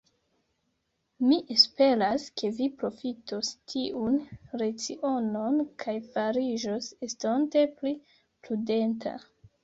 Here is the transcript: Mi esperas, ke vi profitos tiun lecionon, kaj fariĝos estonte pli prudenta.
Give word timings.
Mi 1.31 1.35
esperas, 1.55 2.23
ke 2.41 2.47
vi 2.59 2.69
profitos 2.83 3.51
tiun 3.73 4.15
lecionon, 4.61 5.59
kaj 5.83 5.95
fariĝos 6.15 6.87
estonte 7.09 7.63
pli 7.83 7.93
prudenta. 8.49 9.13